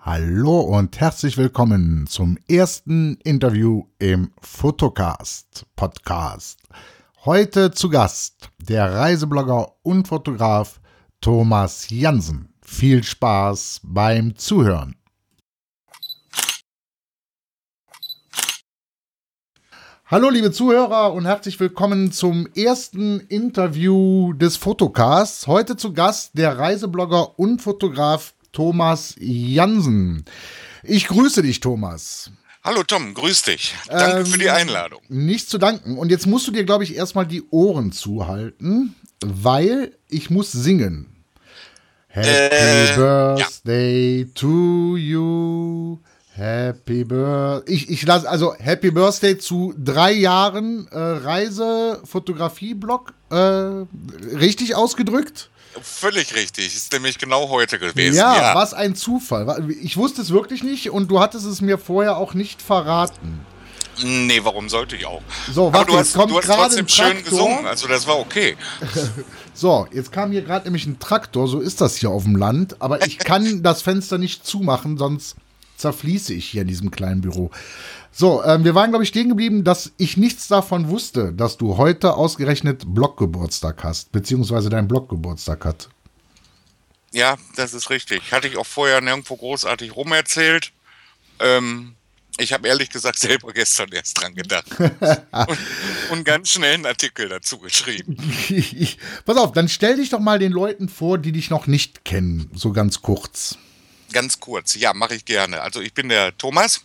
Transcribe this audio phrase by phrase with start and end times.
[0.00, 6.60] Hallo und herzlich willkommen zum ersten Interview im Fotocast Podcast.
[7.24, 10.80] Heute zu Gast der Reiseblogger und Fotograf
[11.20, 12.54] Thomas Jansen.
[12.62, 14.94] Viel Spaß beim Zuhören.
[20.06, 25.48] Hallo liebe Zuhörer und herzlich willkommen zum ersten Interview des Fotocasts.
[25.48, 30.24] Heute zu Gast der Reiseblogger und Fotograf Thomas Jansen.
[30.82, 32.32] Ich grüße dich, Thomas.
[32.64, 33.76] Hallo Tom, grüß dich.
[33.86, 35.00] Danke ähm, für die ähm, Einladung.
[35.08, 35.96] Nichts zu danken.
[35.96, 41.06] Und jetzt musst du dir, glaube ich, erstmal die Ohren zuhalten, weil ich muss singen.
[42.08, 44.26] Happy äh, Birthday ja.
[44.34, 45.98] to you.
[46.32, 47.72] Happy Birthday.
[47.72, 53.14] Ich, ich lasse also Happy Birthday zu drei Jahren äh, Reise-Fotografie-Blog.
[53.30, 53.36] Äh,
[54.36, 55.48] richtig ausgedrückt?
[55.82, 56.74] Völlig richtig.
[56.74, 58.16] Ist nämlich genau heute gewesen.
[58.16, 59.68] Ja, ja, was ein Zufall.
[59.82, 63.44] Ich wusste es wirklich nicht und du hattest es mir vorher auch nicht verraten.
[64.04, 65.22] Nee, warum sollte ich auch?
[65.52, 68.56] So, warte, du hast, kommt du hast trotzdem schön gesungen, also das war okay.
[69.54, 72.80] so, jetzt kam hier gerade nämlich ein Traktor, so ist das hier auf dem Land,
[72.80, 75.36] aber ich kann das Fenster nicht zumachen, sonst
[75.78, 77.50] zerfließe ich hier in diesem kleinen Büro.
[78.12, 81.76] So, ähm, wir waren, glaube ich, stehen geblieben, dass ich nichts davon wusste, dass du
[81.76, 85.88] heute ausgerechnet Bloggeburtstag hast, beziehungsweise dein Bloggeburtstag hat.
[87.12, 88.32] Ja, das ist richtig.
[88.32, 90.72] Hatte ich auch vorher nirgendwo großartig rumerzählt.
[91.38, 91.94] Ähm,
[92.38, 94.66] ich habe ehrlich gesagt selber gestern erst dran gedacht.
[94.78, 95.58] und,
[96.10, 98.16] und, ganz schnell einen Artikel dazu geschrieben.
[99.24, 102.50] Pass auf, dann stell dich doch mal den Leuten vor, die dich noch nicht kennen,
[102.54, 103.58] so ganz kurz
[104.12, 104.74] ganz kurz.
[104.74, 105.60] Ja, mache ich gerne.
[105.60, 106.82] Also ich bin der Thomas,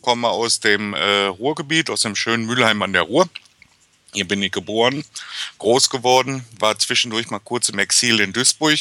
[0.00, 3.28] komme aus dem äh, Ruhrgebiet, aus dem schönen Mülheim an der Ruhr.
[4.14, 5.04] Hier bin ich geboren,
[5.58, 8.78] groß geworden, war zwischendurch mal kurz im Exil in Duisburg,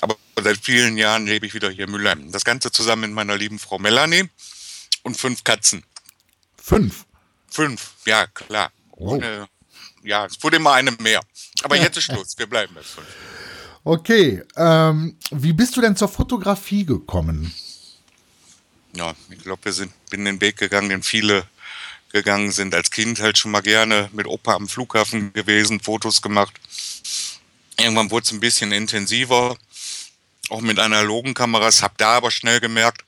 [0.00, 2.30] aber seit vielen Jahren lebe ich wieder hier in Mülheim.
[2.30, 4.30] Das Ganze zusammen mit meiner lieben Frau Melanie
[5.02, 5.82] und fünf Katzen.
[6.62, 7.06] Fünf?
[7.50, 8.70] Fünf, ja, klar.
[8.92, 9.14] Oh.
[9.14, 9.48] Ohne,
[10.04, 11.22] ja, es wurde immer eine mehr.
[11.64, 13.08] Aber jetzt ist Schluss, wir bleiben bei fünf.
[13.84, 17.52] Okay, ähm, wie bist du denn zur Fotografie gekommen?
[18.94, 21.44] Ja, ich glaube, wir sind bin den Weg gegangen, den viele
[22.12, 22.74] gegangen sind.
[22.74, 26.54] Als Kind halt schon mal gerne mit Opa am Flughafen gewesen, Fotos gemacht.
[27.78, 29.56] Irgendwann wurde es ein bisschen intensiver,
[30.50, 31.82] auch mit analogen Kameras.
[31.82, 33.04] Hab da aber schnell gemerkt,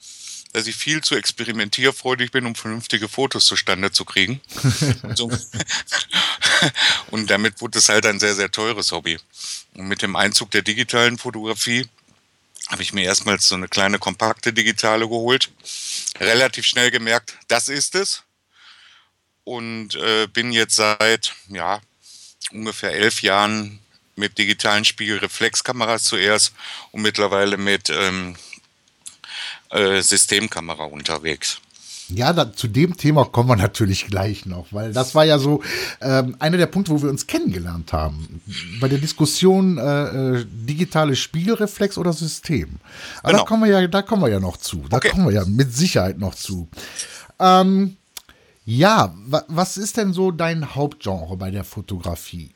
[0.55, 4.41] dass ich viel zu experimentierfreudig bin, um vernünftige Fotos zustande zu kriegen.
[7.11, 9.19] und damit wurde es halt ein sehr, sehr teures Hobby.
[9.75, 11.89] Und mit dem Einzug der digitalen Fotografie
[12.69, 15.51] habe ich mir erstmals so eine kleine kompakte digitale geholt.
[16.21, 18.23] Relativ schnell gemerkt, das ist es.
[19.43, 21.81] Und äh, bin jetzt seit ja,
[22.53, 23.81] ungefähr elf Jahren
[24.15, 26.53] mit digitalen Spiegelreflexkameras zuerst
[26.93, 28.37] und mittlerweile mit ähm,
[29.75, 31.61] äh, Systemkamera unterwegs.
[32.09, 35.63] Ja, da, zu dem Thema kommen wir natürlich gleich noch, weil das war ja so
[36.01, 38.43] ähm, einer der Punkte, wo wir uns kennengelernt haben.
[38.81, 42.79] Bei der Diskussion äh, äh, digitale Spiegelreflex oder System.
[43.23, 43.43] Aber genau.
[43.43, 44.85] da kommen wir ja, da kommen wir ja noch zu.
[44.89, 45.11] Da okay.
[45.11, 46.69] kommen wir ja mit Sicherheit noch zu.
[47.39, 47.97] Ähm,
[48.67, 52.55] ja, wa was ist denn so dein Hauptgenre bei der Fotografie?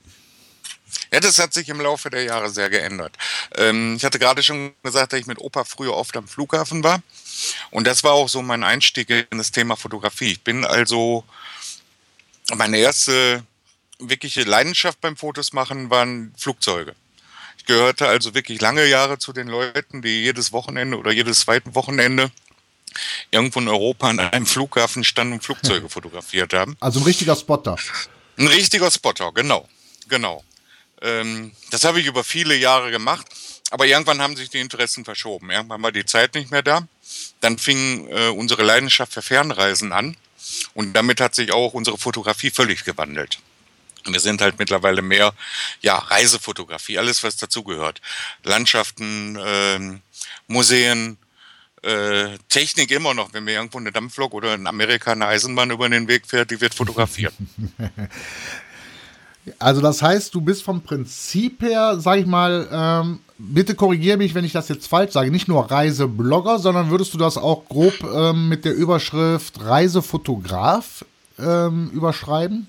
[1.12, 3.16] Ja, das hat sich im Laufe der Jahre sehr geändert.
[3.56, 7.00] Ähm, ich hatte gerade schon gesagt, dass ich mit Opa früher oft am Flughafen war.
[7.70, 10.32] Und das war auch so mein Einstieg in das Thema Fotografie.
[10.32, 11.24] Ich bin also,
[12.54, 13.42] meine erste
[13.98, 16.94] wirkliche Leidenschaft beim Fotos machen waren Flugzeuge.
[17.58, 21.74] Ich gehörte also wirklich lange Jahre zu den Leuten, die jedes Wochenende oder jedes zweite
[21.74, 22.30] Wochenende
[23.30, 26.76] irgendwo in Europa an einem Flughafen standen und Flugzeuge fotografiert haben.
[26.80, 27.76] Also ein richtiger Spotter.
[28.36, 29.68] Ein richtiger Spotter, genau.
[30.08, 30.44] Genau.
[31.02, 33.26] Ähm, das habe ich über viele Jahre gemacht,
[33.70, 35.50] aber irgendwann haben sich die Interessen verschoben.
[35.50, 36.86] Irgendwann war die Zeit nicht mehr da.
[37.40, 40.16] Dann fing äh, unsere Leidenschaft für Fernreisen an
[40.74, 43.38] und damit hat sich auch unsere Fotografie völlig gewandelt.
[44.04, 45.34] Wir sind halt mittlerweile mehr,
[45.80, 48.00] ja, Reisefotografie, alles was dazugehört.
[48.42, 49.98] Landschaften, äh,
[50.46, 51.18] Museen,
[51.82, 53.32] äh, Technik immer noch.
[53.32, 56.60] Wenn mir irgendwo eine Dampflok oder in Amerika eine Eisenbahn über den Weg fährt, die
[56.60, 57.34] wird fotografiert.
[59.58, 64.34] Also das heißt, du bist vom Prinzip her, sag ich mal, ähm, bitte korrigiere mich,
[64.34, 67.94] wenn ich das jetzt falsch sage, nicht nur Reiseblogger, sondern würdest du das auch grob
[68.02, 71.04] ähm, mit der Überschrift Reisefotograf
[71.38, 72.68] ähm, überschreiben?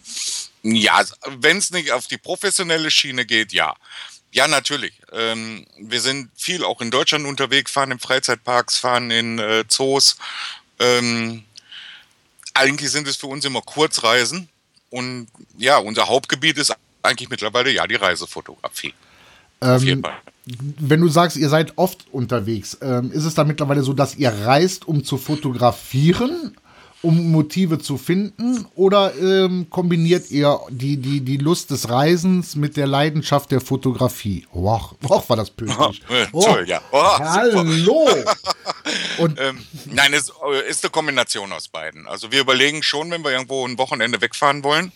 [0.62, 1.02] Ja,
[1.40, 3.76] wenn es nicht auf die professionelle Schiene geht, ja.
[4.32, 4.94] Ja, natürlich.
[5.12, 10.18] Ähm, wir sind viel auch in Deutschland unterwegs, fahren in Freizeitparks, fahren in äh, Zoos.
[10.78, 11.44] Ähm,
[12.54, 14.50] eigentlich sind es für uns immer Kurzreisen
[14.90, 15.28] und
[15.58, 18.94] ja, unser Hauptgebiet ist eigentlich mittlerweile ja die Reisefotografie.
[19.62, 20.04] Ähm,
[20.80, 24.32] wenn du sagst, ihr seid oft unterwegs, ähm, ist es dann mittlerweile so, dass ihr
[24.32, 26.56] reist, um zu fotografieren?
[27.02, 28.66] Um Motive zu finden?
[28.76, 34.46] Oder ähm, kombiniert ihr die, die, die Lust des Reisens mit der Leidenschaft der Fotografie?
[34.54, 36.02] Och, och war das pünktlich.
[36.32, 36.82] Oh, toll, ja.
[36.92, 38.08] Oh, hallo!
[39.18, 40.32] Und ähm, nein, es
[40.68, 42.08] ist eine Kombination aus beiden.
[42.08, 44.92] Also wir überlegen schon, wenn wir irgendwo ein Wochenende wegfahren wollen,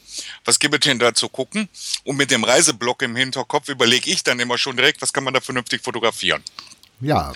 [0.46, 1.70] was gibt es denn da zu gucken?
[2.04, 5.34] Und mit dem Reiseblock im Hinterkopf überlege ich dann immer schon direkt, was kann man
[5.34, 6.44] da vernünftig fotografieren.
[7.02, 7.34] Ja,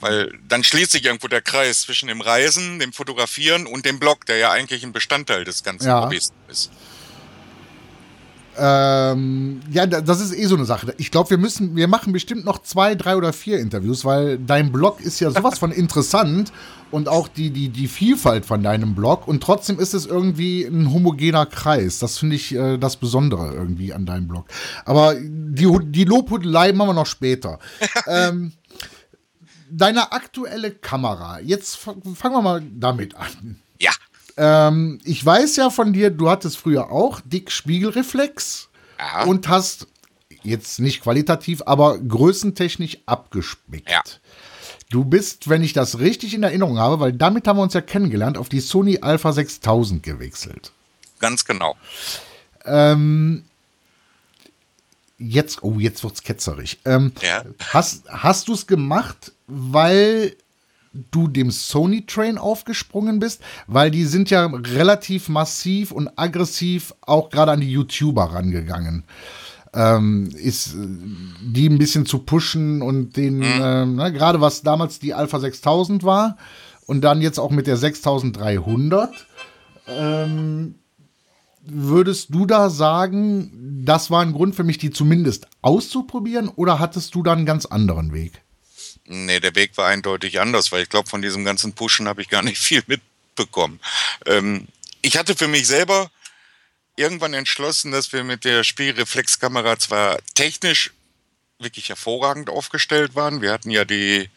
[0.00, 4.26] weil dann schließt sich irgendwo der Kreis zwischen dem Reisen, dem Fotografieren und dem Blog,
[4.26, 6.04] der ja eigentlich ein Bestandteil des ganzen ja.
[6.04, 6.70] Hobbys ist.
[8.62, 10.92] Ähm, ja, das ist eh so eine Sache.
[10.98, 14.72] Ich glaube, wir müssen, wir machen bestimmt noch zwei, drei oder vier Interviews, weil dein
[14.72, 16.52] Blog ist ja sowas von interessant
[16.90, 20.92] und auch die, die, die Vielfalt von deinem Blog und trotzdem ist es irgendwie ein
[20.92, 22.00] homogener Kreis.
[22.00, 24.46] Das finde ich äh, das Besondere irgendwie an deinem Blog.
[24.84, 27.60] Aber die, die Lobhudelei machen wir noch später.
[28.06, 28.52] ähm,
[29.70, 33.60] deine aktuelle Kamera, jetzt fangen wir mal damit an.
[33.78, 33.92] Ja.
[34.36, 38.68] Ähm, ich weiß ja von dir, du hattest früher auch dick Spiegelreflex
[38.98, 39.24] ja.
[39.24, 39.86] und hast
[40.42, 43.90] jetzt nicht qualitativ, aber größentechnisch abgespickt.
[43.90, 44.02] Ja.
[44.90, 47.80] Du bist, wenn ich das richtig in Erinnerung habe, weil damit haben wir uns ja
[47.80, 50.72] kennengelernt, auf die Sony Alpha 6000 gewechselt.
[51.20, 51.76] Ganz genau.
[52.64, 53.44] Ähm,
[55.20, 56.80] jetzt, oh, jetzt wird's ketzerig.
[56.84, 57.44] Ähm, ja.
[57.72, 60.34] Hast, hast du es gemacht, weil
[60.92, 63.42] du dem Sony-Train aufgesprungen bist?
[63.66, 69.04] Weil die sind ja relativ massiv und aggressiv auch gerade an die YouTuber rangegangen.
[69.72, 70.78] Ähm, ist äh,
[71.42, 73.60] die ein bisschen zu pushen und den, mhm.
[73.62, 76.36] ähm, ne, gerade was damals die Alpha 6000 war
[76.86, 79.12] und dann jetzt auch mit der 6300.
[79.86, 80.74] Ähm,
[81.62, 87.14] würdest du da sagen, das war ein Grund für mich, die zumindest auszuprobieren oder hattest
[87.14, 88.42] du da einen ganz anderen Weg?
[89.04, 92.28] Nee, der Weg war eindeutig anders, weil ich glaube, von diesem ganzen Pushen habe ich
[92.28, 93.80] gar nicht viel mitbekommen.
[94.26, 94.68] Ähm,
[95.02, 96.10] ich hatte für mich selber
[96.96, 100.92] irgendwann entschlossen, dass wir mit der Spielreflexkamera zwar technisch
[101.58, 103.42] wirklich hervorragend aufgestellt waren.
[103.42, 104.30] Wir hatten ja die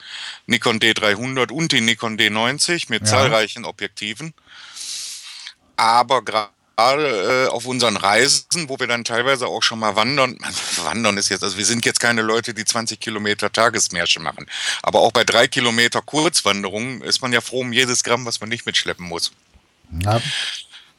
[0.46, 3.08] Nikon D300 und die Nikon D90 mit ja.
[3.08, 4.34] zahlreichen Objektiven.
[5.75, 10.38] Aber gerade gerade äh, auf unseren Reisen, wo wir dann teilweise auch schon mal wandern,
[10.84, 14.48] wandern ist jetzt, also wir sind jetzt keine Leute, die 20 Kilometer Tagesmärsche machen,
[14.81, 18.50] aber auch bei drei Kilometer Kurzwanderungen ist man ja froh um jedes Gramm, was man
[18.50, 19.31] nicht mitschleppen muss.
[20.04, 20.22] Ja.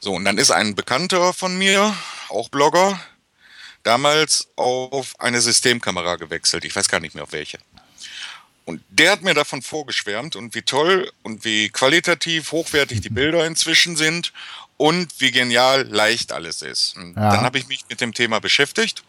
[0.01, 1.95] So, und dann ist ein Bekannter von mir,
[2.29, 3.01] auch Blogger,
[3.83, 6.65] damals auf eine Systemkamera gewechselt.
[6.65, 7.59] Ich weiß gar nicht mehr auf welche.
[8.67, 13.47] Und der hat mir davon vorgeschwärmt und wie toll und wie qualitativ hochwertig die Bilder
[13.47, 14.33] inzwischen sind
[14.77, 16.95] und wie genial leicht alles ist.
[16.97, 17.13] Ja.
[17.15, 19.03] Dann habe ich mich mit dem Thema beschäftigt.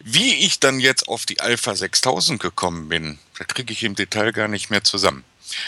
[0.00, 4.32] Wie ich dann jetzt auf die Alpha 6000 gekommen bin, da kriege ich im Detail
[4.32, 5.24] gar nicht mehr zusammen.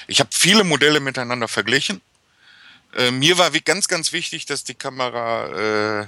[0.07, 2.01] Ich habe viele Modelle miteinander verglichen.
[2.97, 6.07] Äh, mir war wie ganz, ganz wichtig, dass die Kamera äh,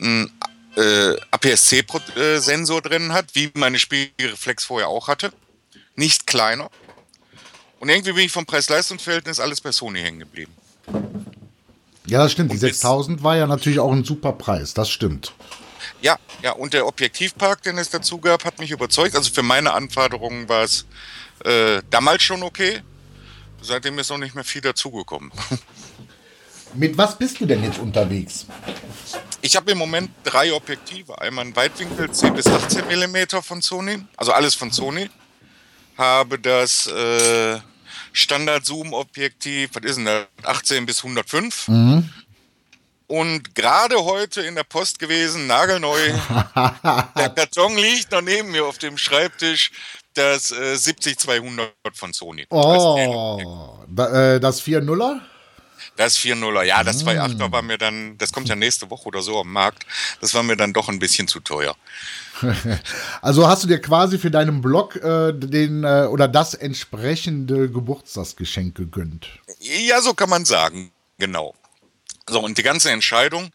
[0.00, 0.32] einen
[0.76, 5.32] äh, APS-C-Sensor drin hat, wie meine Spiegelreflex vorher auch hatte.
[5.94, 6.70] Nicht kleiner.
[7.78, 10.54] Und irgendwie bin ich vom Preis-Leistungs-Verhältnis alles bei Sony hängen geblieben.
[12.06, 12.52] Ja, das stimmt.
[12.52, 14.74] Die 6000 war ja natürlich auch ein super Preis.
[14.74, 15.32] Das stimmt.
[16.02, 19.14] Ja, ja, und der Objektivpark, den es dazu gab, hat mich überzeugt.
[19.14, 20.86] Also für meine Anforderungen war es
[21.44, 22.82] äh, damals schon okay.
[23.62, 25.30] Seitdem ist noch nicht mehr viel dazugekommen.
[26.74, 28.46] Mit was bist du denn jetzt unterwegs?
[29.42, 31.20] Ich habe im Moment drei Objektive.
[31.20, 35.10] Einmal ein Weitwinkel 10 bis 18 mm von Sony, also alles von Sony.
[35.98, 37.58] Habe das äh,
[38.12, 40.26] Standard-Zoom-Objektiv, was ist denn das?
[40.42, 41.68] 18 bis 105.
[41.68, 42.10] Mhm.
[43.06, 45.98] Und gerade heute in der Post gewesen, nagelneu.
[46.54, 49.72] der Karton liegt noch neben mir auf dem Schreibtisch.
[50.14, 52.46] Das äh, 70-200 von Sony.
[52.50, 55.20] Oh, da, äh, das 4.0er?
[55.96, 57.52] Das 4.0er, ja, das 2.8er mm.
[57.52, 59.86] war mir dann, das kommt ja nächste Woche oder so am Markt,
[60.20, 61.76] das war mir dann doch ein bisschen zu teuer.
[63.22, 68.74] also hast du dir quasi für deinen Blog äh, den äh, oder das entsprechende Geburtstagsgeschenk
[68.74, 69.28] gegönnt.
[69.60, 71.54] Ja, so kann man sagen, genau.
[72.28, 73.50] So, und die ganze Entscheidung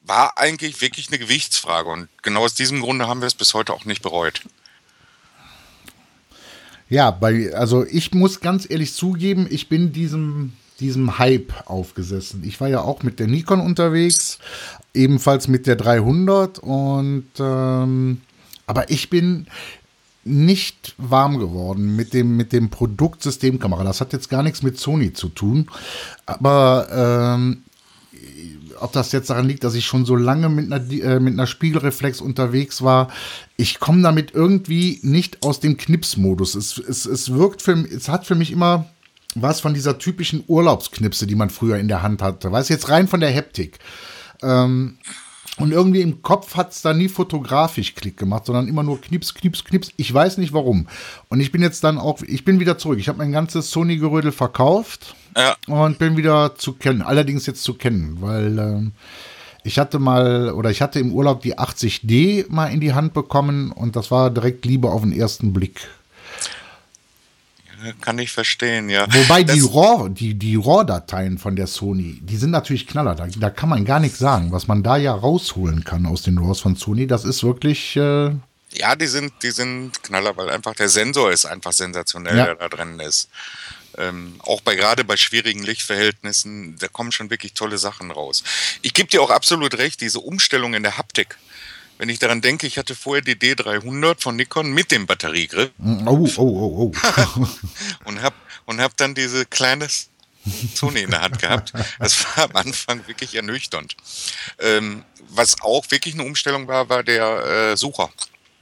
[0.00, 1.88] war eigentlich wirklich eine Gewichtsfrage.
[1.88, 4.42] Und genau aus diesem Grunde haben wir es bis heute auch nicht bereut.
[6.88, 12.42] Ja, bei, also ich muss ganz ehrlich zugeben, ich bin diesem diesem Hype aufgesessen.
[12.44, 14.38] Ich war ja auch mit der Nikon unterwegs,
[14.94, 18.20] ebenfalls mit der 300 und ähm,
[18.66, 19.46] aber ich bin
[20.24, 23.84] nicht warm geworden mit dem, mit dem Produkt Systemkamera.
[23.84, 25.68] Das hat jetzt gar nichts mit Sony zu tun.
[26.26, 26.86] Aber
[27.34, 27.62] ähm,
[28.78, 31.46] ob das jetzt daran liegt, dass ich schon so lange mit einer, äh, mit einer
[31.46, 33.08] Spiegelreflex unterwegs war.
[33.56, 36.54] Ich komme damit irgendwie nicht aus dem Knipsmodus.
[36.54, 38.86] Es, es, es wirkt für es hat für mich immer
[39.34, 42.52] was von dieser typischen Urlaubsknipse, die man früher in der Hand hatte.
[42.52, 43.78] Weißt jetzt rein von der Heptik.
[44.42, 44.98] Ähm,
[45.58, 49.34] und irgendwie im Kopf hat es da nie fotografisch Klick gemacht, sondern immer nur Knips,
[49.34, 49.92] Knips, Knips.
[49.96, 50.88] Ich weiß nicht warum.
[51.28, 52.98] Und ich bin jetzt dann auch, ich bin wieder zurück.
[52.98, 55.54] Ich habe mein ganzes Sony-Gerödel verkauft ja.
[55.66, 57.02] und bin wieder zu kennen.
[57.02, 58.92] Allerdings jetzt zu kennen, weil ähm,
[59.62, 63.72] ich hatte mal, oder ich hatte im Urlaub die 80D mal in die Hand bekommen
[63.72, 65.88] und das war direkt Liebe auf den ersten Blick.
[68.00, 69.06] Kann ich verstehen, ja.
[69.12, 73.14] Wobei das die RAW, die, die RAW-Dateien von der Sony, die sind natürlich knaller.
[73.14, 74.52] Da, da, kann man gar nichts sagen.
[74.52, 77.96] Was man da ja rausholen kann aus den RAWs von Sony, das ist wirklich.
[77.96, 78.30] Äh
[78.74, 82.44] ja, die sind, die sind knaller, weil einfach der Sensor ist einfach sensationell, ja.
[82.46, 83.28] der da drin ist.
[83.98, 88.42] Ähm, auch bei gerade bei schwierigen Lichtverhältnissen, da kommen schon wirklich tolle Sachen raus.
[88.80, 91.36] Ich gebe dir auch absolut recht, diese Umstellung in der Haptik
[92.02, 95.70] wenn ich daran denke, ich hatte vorher die D300 von Nikon mit dem Batteriegriff.
[95.78, 97.48] Oh, oh, oh, oh.
[98.06, 99.86] und habe und hab dann diese kleine
[100.74, 101.72] Sony in der Hand gehabt.
[102.00, 103.94] Das war am Anfang wirklich ernüchternd.
[104.58, 108.10] Ähm, was auch wirklich eine Umstellung war, war der äh, Sucher.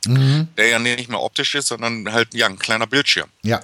[0.05, 0.49] Mhm.
[0.59, 3.31] Der ja nicht mehr optisch ist, sondern halt ja, ein kleiner Bildschirm.
[3.41, 3.63] Ja.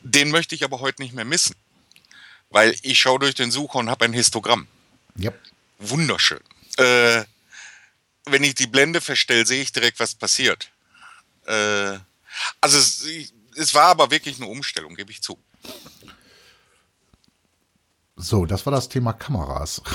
[0.00, 1.54] Den möchte ich aber heute nicht mehr missen.
[2.50, 4.66] Weil ich schaue durch den Sucher und habe ein Histogramm.
[5.14, 5.30] Ja.
[5.78, 6.40] Wunderschön.
[6.76, 7.22] Äh,
[8.28, 10.70] wenn ich die Blende verstelle, sehe ich direkt, was passiert.
[11.46, 11.98] Äh,
[12.60, 13.04] also es,
[13.56, 15.38] es war aber wirklich eine Umstellung, gebe ich zu.
[18.18, 19.82] So, das war das Thema Kameras.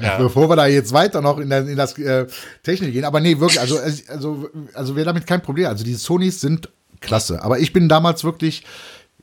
[0.00, 0.18] Ja.
[0.18, 2.26] Bevor wir da jetzt weiter noch in, der, in das äh,
[2.62, 3.04] Technik gehen.
[3.04, 5.66] Aber nee, wirklich, also, also, also wäre damit kein Problem.
[5.66, 6.68] Also die Sonys sind
[7.00, 7.42] klasse.
[7.42, 8.64] Aber ich bin damals wirklich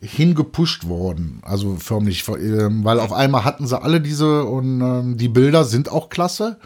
[0.02, 1.42] hingepusht worden.
[1.44, 5.90] Also förmlich, äh, weil auf einmal hatten sie alle diese und ähm, die Bilder sind
[5.90, 6.60] auch klasse.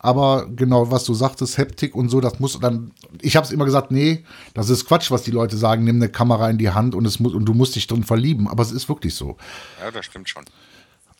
[0.00, 2.92] Aber genau, was du sagtest, Heptik und so, das muss dann.
[3.20, 4.24] Ich habe es immer gesagt, nee,
[4.54, 5.84] das ist Quatsch, was die Leute sagen.
[5.84, 8.46] Nimm eine Kamera in die Hand und es muss und du musst dich drin verlieben.
[8.46, 9.36] Aber es ist wirklich so.
[9.80, 10.44] Ja, das stimmt schon.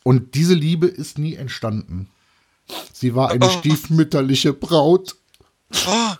[0.05, 2.09] Und diese Liebe ist nie entstanden.
[2.93, 3.51] Sie war eine oh.
[3.51, 5.17] stiefmütterliche Braut.
[5.87, 6.15] Oh.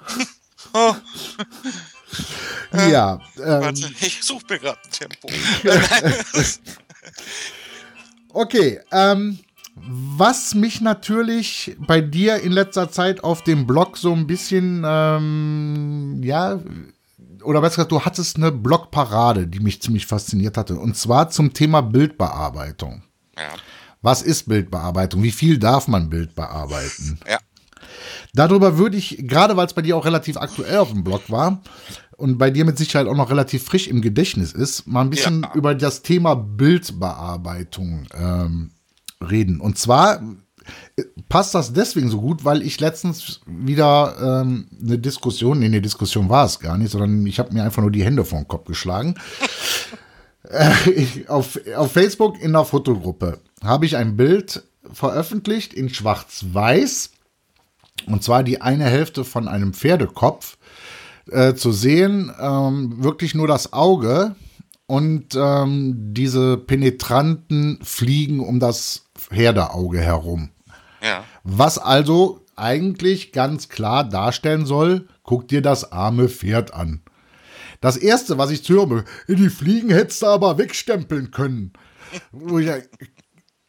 [0.73, 0.95] Oh.
[2.91, 3.21] ja.
[3.37, 5.29] Ähm, Warte, ich suche mir gerade ein Tempo.
[8.33, 9.39] okay, ähm,
[9.87, 16.21] was mich natürlich bei dir in letzter Zeit auf dem Blog so ein bisschen, ähm,
[16.23, 16.61] ja,
[17.43, 20.79] oder besser gesagt, du hattest eine Blogparade, die mich ziemlich fasziniert hatte.
[20.79, 23.03] Und zwar zum Thema Bildbearbeitung.
[23.37, 23.49] Ja.
[24.03, 25.23] Was ist Bildbearbeitung?
[25.23, 27.19] Wie viel darf man Bild bearbeiten?
[27.29, 27.39] Ja.
[28.35, 31.63] Darüber würde ich, gerade weil es bei dir auch relativ aktuell auf dem Blog war
[32.17, 35.43] und bei dir mit Sicherheit auch noch relativ frisch im Gedächtnis ist, mal ein bisschen
[35.43, 35.55] ja.
[35.55, 38.73] über das Thema Bildbearbeitung ähm,
[39.21, 39.61] reden.
[39.61, 40.23] Und zwar
[40.97, 45.81] äh, passt das deswegen so gut, weil ich letztens wieder ähm, eine Diskussion, nee, eine
[45.81, 48.49] Diskussion war es gar nicht, sondern ich habe mir einfach nur die Hände vor den
[48.49, 49.15] Kopf geschlagen.
[50.51, 57.11] äh, ich, auf, auf Facebook in der Fotogruppe habe ich ein Bild veröffentlicht in schwarz-weiß.
[58.07, 60.57] Und zwar die eine Hälfte von einem Pferdekopf.
[61.31, 64.35] Äh, zu sehen, ähm, wirklich nur das Auge
[64.87, 70.51] und ähm, diese penetranten Fliegen um das Herdeauge herum.
[71.03, 71.25] Ja.
[71.45, 77.03] Was also eigentlich ganz klar darstellen soll, guck dir das arme Pferd an.
[77.81, 81.73] Das erste, was ich höre, die Fliegen hättest du aber wegstempeln können.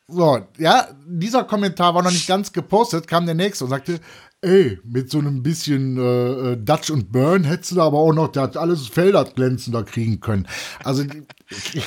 [0.09, 3.99] So, ja, dieser Kommentar war noch nicht ganz gepostet, kam der nächste und sagte,
[4.41, 8.13] Ey, mit so einem bisschen äh, äh, Dutch und Burn hättest du da aber auch
[8.13, 10.47] noch das alles Felder glänzender kriegen können.
[10.81, 11.03] Also,
[11.73, 11.83] ja,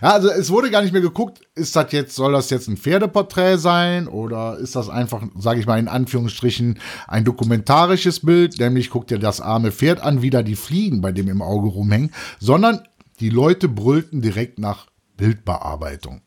[0.00, 3.58] also es wurde gar nicht mehr geguckt, ist das jetzt, soll das jetzt ein Pferdeporträt
[3.58, 9.10] sein oder ist das einfach, sage ich mal in Anführungsstrichen, ein dokumentarisches Bild, nämlich guckt
[9.10, 12.80] dir das arme Pferd an, wie da die Fliegen bei dem im Auge rumhängen, sondern
[13.20, 14.86] die Leute brüllten direkt nach
[15.18, 16.22] Bildbearbeitung.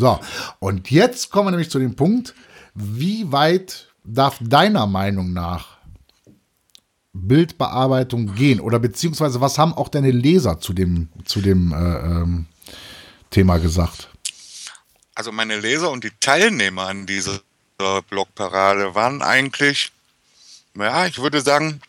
[0.00, 0.18] So,
[0.60, 2.34] und jetzt kommen wir nämlich zu dem Punkt,
[2.74, 5.76] wie weit darf deiner Meinung nach
[7.12, 8.60] Bildbearbeitung gehen?
[8.60, 12.46] Oder beziehungsweise was haben auch deine Leser zu dem, zu dem äh, ähm,
[13.28, 14.08] Thema gesagt?
[15.14, 17.42] Also meine Leser und die Teilnehmer an dieser
[18.08, 19.92] Blogparade waren eigentlich,
[20.76, 21.82] ja, ich würde sagen,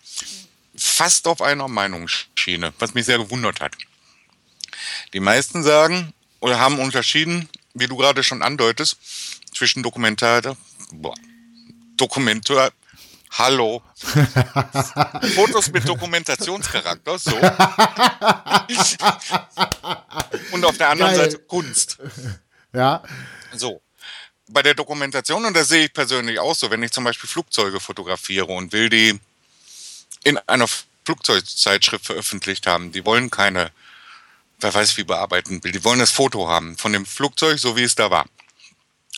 [0.76, 3.78] fast auf einer Meinungsschiene, was mich sehr gewundert hat.
[5.14, 8.98] Die meisten sagen oder haben unterschieden, wie du gerade schon andeutest,
[9.54, 10.56] zwischen Dokumentar,
[10.92, 11.16] boah,
[11.98, 12.72] Dokumentar.
[13.32, 13.82] Hallo.
[15.36, 17.34] Fotos mit Dokumentationscharakter, so.
[20.52, 21.32] Und auf der anderen Geil.
[21.32, 21.98] Seite Kunst.
[22.74, 23.02] Ja.
[23.56, 23.82] So.
[24.48, 27.80] bei der Dokumentation, und das sehe ich persönlich auch so, wenn ich zum Beispiel Flugzeuge
[27.80, 29.20] fotografiere und will die
[30.24, 30.68] in einer
[31.06, 33.72] Flugzeugzeitschrift veröffentlicht haben, die wollen keine,
[34.62, 37.84] wer weiß wie bearbeiten will, die wollen das Foto haben von dem Flugzeug, so wie
[37.84, 38.26] es da war.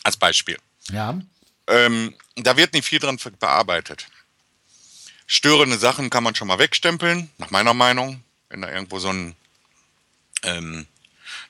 [0.02, 0.58] Als Beispiel.
[0.90, 1.18] Ja.
[1.66, 4.06] Ähm, da wird nicht viel dran bearbeitet.
[5.26, 8.22] Störende Sachen kann man schon mal wegstempeln, nach meiner Meinung.
[8.50, 9.34] Wenn da irgendwo so ein,
[10.42, 10.86] ähm,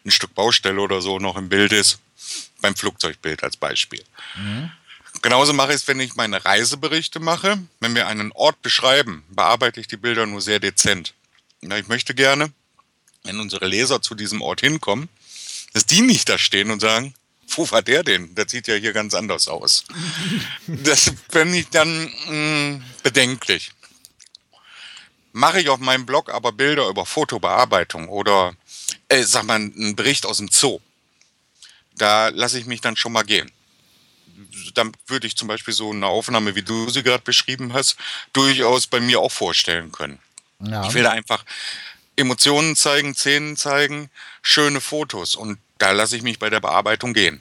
[0.05, 1.99] ein Stück Baustelle oder so noch im Bild ist.
[2.61, 4.03] Beim Flugzeugbild als Beispiel.
[4.37, 4.71] Mhm.
[5.23, 7.59] Genauso mache ich es, wenn ich meine Reiseberichte mache.
[7.81, 11.15] Wenn wir einen Ort beschreiben, bearbeite ich die Bilder nur sehr dezent.
[11.61, 12.53] Ich möchte gerne,
[13.25, 15.09] wenn unsere Leser zu diesem Ort hinkommen,
[15.73, 17.15] dass die nicht da stehen und sagen,
[17.49, 18.35] wo war der denn?
[18.35, 19.85] Das sieht ja hier ganz anders aus.
[20.67, 23.73] Das finde ich dann mh, mm, bedenklich.
[25.33, 28.55] Mache ich auf meinem Blog aber Bilder über Fotobearbeitung oder,
[29.09, 30.81] äh, sag mal, einen Bericht aus dem Zoo.
[31.97, 33.51] Da lasse ich mich dann schon mal gehen.
[34.75, 37.97] Dann würde ich zum Beispiel so eine Aufnahme, wie du sie gerade beschrieben hast,
[38.33, 40.19] durchaus bei mir auch vorstellen können.
[40.61, 40.87] Ja.
[40.87, 41.45] Ich will da einfach
[42.17, 44.11] Emotionen zeigen, Szenen zeigen,
[44.43, 47.41] schöne Fotos und da lasse ich mich bei der Bearbeitung gehen.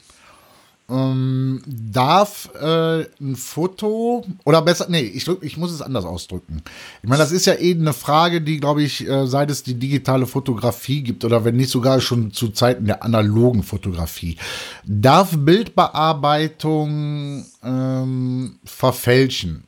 [0.86, 6.62] Ähm, darf äh, ein Foto oder besser, nee, ich, ich muss es anders ausdrücken.
[7.02, 9.76] Ich meine, das ist ja eben eine Frage, die, glaube ich, äh, seit es die
[9.76, 14.36] digitale Fotografie gibt oder wenn nicht sogar schon zu Zeiten der analogen Fotografie,
[14.84, 19.64] darf Bildbearbeitung ähm, verfälschen?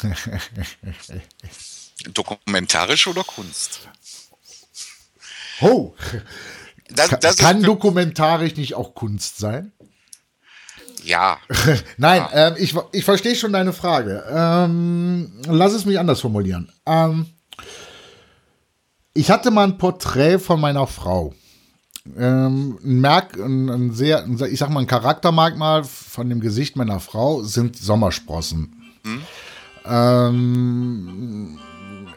[2.14, 3.80] Dokumentarisch oder Kunst?
[5.60, 5.94] Oh,
[6.88, 9.72] das, das kann dokumentarisch nicht auch Kunst sein?
[11.04, 11.38] Ja.
[11.96, 12.48] Nein, ja.
[12.48, 14.24] Äh, ich, ich verstehe schon deine Frage.
[14.30, 16.70] Ähm, lass es mich anders formulieren.
[16.86, 17.26] Ähm,
[19.14, 21.34] ich hatte mal ein Porträt von meiner Frau.
[22.16, 26.76] Ähm, ein Merk, ein, ein sehr, ein, ich sag mal, ein Charaktermerkmal von dem Gesicht
[26.76, 28.74] meiner Frau sind Sommersprossen.
[29.04, 29.22] Hm?
[29.84, 31.58] Ähm,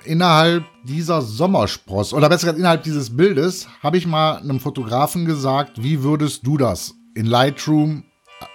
[0.05, 5.81] innerhalb dieser Sommerspross, oder besser gesagt innerhalb dieses Bildes, habe ich mal einem Fotografen gesagt,
[5.81, 8.03] wie würdest du das in Lightroom,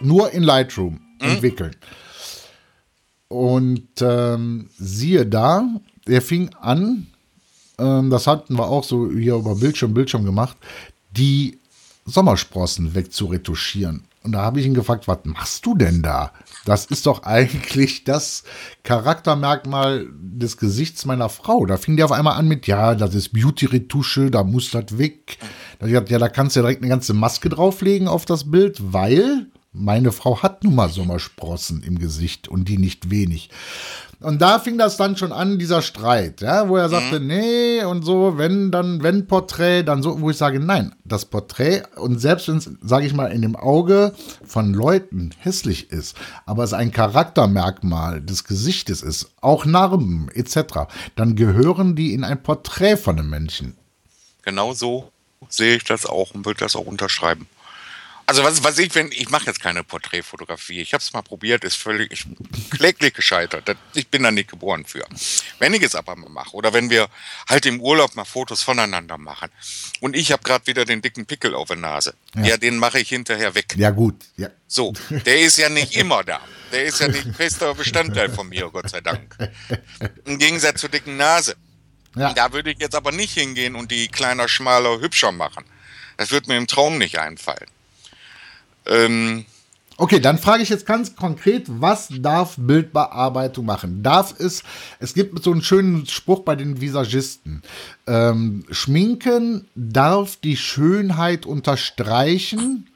[0.00, 1.28] nur in Lightroom mhm.
[1.28, 1.76] entwickeln?
[3.28, 5.68] Und ähm, siehe da,
[6.06, 7.06] er fing an,
[7.78, 10.56] ähm, das hatten wir auch so hier über Bildschirm, Bildschirm gemacht,
[11.10, 11.58] die
[12.04, 14.04] Sommersprossen wegzuretuschieren.
[14.26, 16.32] Und da habe ich ihn gefragt, was machst du denn da?
[16.64, 18.42] Das ist doch eigentlich das
[18.82, 21.64] Charaktermerkmal des Gesichts meiner Frau.
[21.64, 25.38] Da fing der auf einmal an mit, ja, das ist Beauty-Retusche, da muss das weg.
[25.78, 29.46] Da ja, da kannst du ja direkt eine ganze Maske drauflegen auf das Bild, weil
[29.76, 33.50] meine Frau hat nun mal Sommersprossen im Gesicht und die nicht wenig.
[34.20, 37.26] Und da fing das dann schon an, dieser Streit, ja, wo er sagte, mhm.
[37.26, 41.82] nee, und so, wenn dann, wenn Porträt, dann so, wo ich sage, nein, das Porträt,
[41.96, 44.14] und selbst wenn es, sage ich mal, in dem Auge
[44.46, 51.36] von Leuten hässlich ist, aber es ein Charaktermerkmal des Gesichtes ist, auch Narben etc., dann
[51.36, 53.76] gehören die in ein Porträt von einem Menschen.
[54.42, 55.10] Genau so
[55.48, 57.46] sehe ich das auch und würde das auch unterschreiben.
[58.28, 60.80] Also was, was ich, wenn ich mache jetzt keine Porträtfotografie.
[60.80, 62.26] Ich habe es mal probiert, ist völlig ich,
[62.70, 63.76] kläglich gescheitert.
[63.94, 65.06] Ich bin da nicht geboren für.
[65.60, 67.08] Wenn ich es aber mal mache oder wenn wir
[67.48, 69.50] halt im Urlaub mal Fotos voneinander machen
[70.00, 72.98] und ich habe gerade wieder den dicken Pickel auf der Nase, ja, ja den mache
[72.98, 73.74] ich hinterher weg.
[73.76, 74.16] Ja gut.
[74.36, 74.48] Ja.
[74.66, 76.40] So, der ist ja nicht immer da.
[76.72, 79.36] Der ist ja nicht fester Bestandteil von mir, Gott sei Dank.
[80.24, 81.54] Im Gegensatz zur dicken Nase.
[82.16, 82.32] Ja.
[82.32, 85.64] Da würde ich jetzt aber nicht hingehen und die kleiner, schmaler, hübscher machen.
[86.16, 87.68] Das wird mir im Traum nicht einfallen.
[88.86, 89.44] Ähm,
[89.98, 94.02] Okay, dann frage ich jetzt ganz konkret, was darf Bildbearbeitung machen?
[94.02, 94.62] Darf es,
[94.98, 97.62] es gibt so einen schönen Spruch bei den Visagisten,
[98.06, 102.88] ähm, Schminken darf die Schönheit unterstreichen,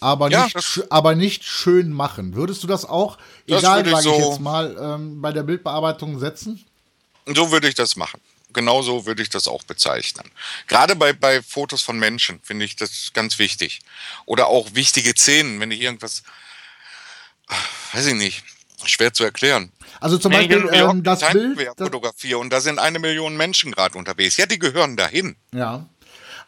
[0.00, 2.34] aber, ja, nicht, aber nicht schön machen.
[2.34, 5.44] Würdest du das auch, das egal, sage ich, so, ich jetzt mal, ähm, bei der
[5.44, 6.64] Bildbearbeitung setzen?
[7.26, 8.20] So würde ich das machen
[8.58, 10.28] genauso würde ich das auch bezeichnen.
[10.66, 13.80] Gerade bei, bei Fotos von Menschen finde ich das ganz wichtig.
[14.26, 16.24] Oder auch wichtige Szenen, wenn ich irgendwas,
[17.92, 18.42] weiß ich nicht,
[18.84, 19.70] schwer zu erklären.
[20.00, 21.56] Also zum Beispiel ähm, das Bild.
[21.76, 24.36] Fotografie und da sind eine Million Menschen gerade unterwegs.
[24.36, 25.36] Ja, die gehören dahin.
[25.54, 25.86] Ja.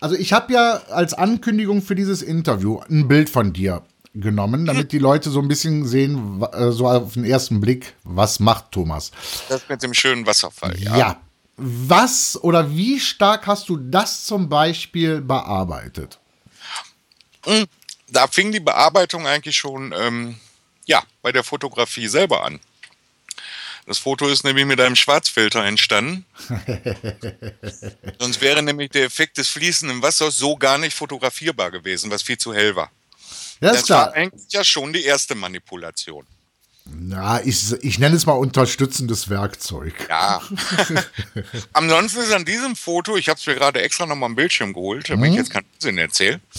[0.00, 3.82] Also ich habe ja als Ankündigung für dieses Interview ein Bild von dir
[4.14, 8.40] genommen, damit die Leute so ein bisschen sehen, äh, so auf den ersten Blick, was
[8.40, 9.12] macht Thomas.
[9.48, 10.96] Das mit dem schönen Wasserfall, ja.
[10.96, 11.20] Ja,
[11.60, 16.18] was oder wie stark hast du das zum Beispiel bearbeitet?
[17.44, 17.66] Hm,
[18.08, 20.40] da fing die Bearbeitung eigentlich schon ähm,
[20.86, 22.60] ja, bei der Fotografie selber an.
[23.86, 26.24] Das Foto ist nämlich mit einem Schwarzfilter entstanden.
[28.18, 32.38] Sonst wäre nämlich der Effekt des fließenden Wassers so gar nicht fotografierbar gewesen, was viel
[32.38, 32.90] zu hell war.
[33.60, 34.06] Ja, das klar.
[34.06, 36.26] war eigentlich ja schon die erste Manipulation.
[36.84, 39.94] Na, ich, ich nenne es mal unterstützendes Werkzeug.
[40.08, 40.42] Ja.
[41.72, 45.08] Ansonsten ist an diesem Foto, ich habe es mir gerade extra nochmal am Bildschirm geholt,
[45.08, 46.40] damit ich jetzt keinen Sinn erzähle.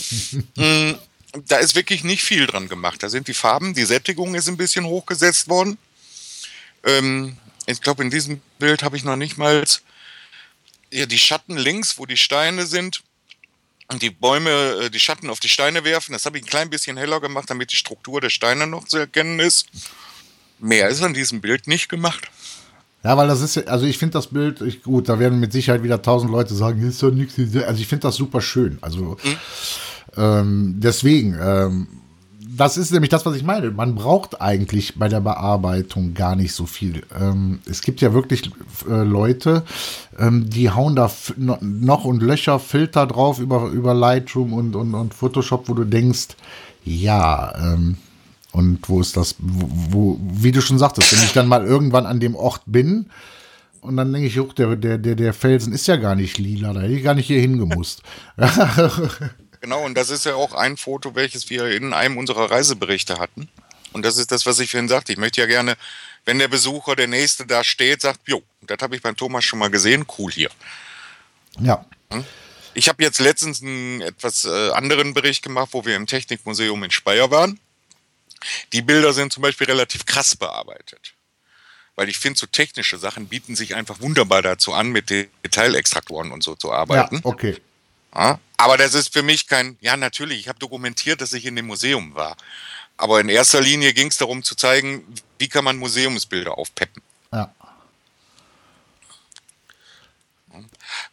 [0.56, 0.96] Mm,
[1.48, 3.02] da ist wirklich nicht viel dran gemacht.
[3.02, 5.78] Da sind die Farben, die Sättigung ist ein bisschen hochgesetzt worden.
[6.84, 9.64] Ähm, ich glaube, in diesem Bild habe ich noch nicht mal
[10.92, 13.02] ja, die Schatten links, wo die Steine sind,
[13.92, 14.50] und die Bäume,
[14.84, 16.14] äh, die Schatten auf die Steine werfen.
[16.14, 18.98] Das habe ich ein klein bisschen heller gemacht, damit die Struktur der Steine noch zu
[18.98, 19.68] erkennen ist.
[20.62, 22.30] Mehr ist an diesem Bild nicht gemacht.
[23.04, 25.82] Ja, weil das ist, also ich finde das Bild, ich, gut, da werden mit Sicherheit
[25.84, 27.36] wieder tausend Leute sagen, ist doch nichts.
[27.38, 28.78] Also ich finde das super schön.
[28.82, 29.18] Also
[30.16, 31.88] ähm, deswegen, ähm,
[32.56, 33.72] das ist nämlich das, was ich meine.
[33.72, 37.02] Man braucht eigentlich bei der Bearbeitung gar nicht so viel.
[37.20, 38.52] Ähm, es gibt ja wirklich
[38.88, 39.64] äh, Leute,
[40.20, 45.14] ähm, die hauen da noch und Löcher, Filter drauf über, über Lightroom und, und, und
[45.14, 46.36] Photoshop, wo du denkst,
[46.84, 47.98] ja, ähm,
[48.52, 52.06] und wo ist das, wo, wo, wie du schon sagtest, wenn ich dann mal irgendwann
[52.06, 53.10] an dem Ort bin
[53.82, 56.74] und dann denke ich, juch, der, der, der, der Felsen ist ja gar nicht lila,
[56.74, 58.04] da hätte ich gar nicht hier hingemusst.
[59.62, 63.48] Genau, und das ist ja auch ein Foto, welches wir in einem unserer Reiseberichte hatten.
[63.94, 65.12] Und das ist das, was ich vorhin sagte.
[65.12, 65.76] Ich möchte ja gerne,
[66.26, 69.60] wenn der Besucher, der Nächste da steht, sagt, jo, das habe ich beim Thomas schon
[69.60, 70.50] mal gesehen, cool hier.
[71.60, 71.86] ja,
[72.74, 76.90] Ich habe jetzt letztens einen etwas äh, anderen Bericht gemacht, wo wir im Technikmuseum in
[76.90, 77.60] Speyer waren.
[78.74, 81.14] Die Bilder sind zum Beispiel relativ krass bearbeitet.
[81.96, 86.44] Weil ich finde, so technische Sachen bieten sich einfach wunderbar dazu an, mit Detailextraktoren und
[86.44, 87.20] so zu ja, arbeiten.
[87.24, 87.58] okay.
[88.14, 91.56] Ja, aber das ist für mich kein, ja natürlich, ich habe dokumentiert, dass ich in
[91.56, 92.36] dem Museum war.
[92.98, 95.04] Aber in erster Linie ging es darum zu zeigen,
[95.40, 97.02] wie kann man Museumsbilder aufpeppen.
[97.32, 97.54] Ja.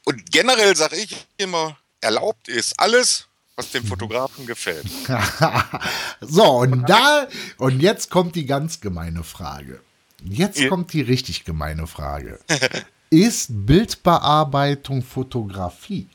[0.05, 3.28] Und generell sage ich immer, erlaubt ist alles,
[3.59, 4.87] was dem Fotografen gefällt.
[6.21, 9.81] So, und da, und jetzt kommt die ganz gemeine Frage.
[10.25, 10.69] Jetzt Ja.
[10.69, 12.39] kommt die richtig gemeine Frage.
[13.11, 16.09] Ist Bildbearbeitung Fotografie?